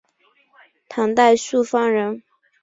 [0.89, 2.23] 唐代朔方人。